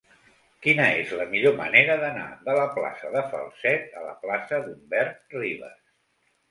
[0.67, 5.45] Quina és la millor manera d'anar de la plaça de Falset a la plaça d'Humberto
[5.49, 5.83] Rivas?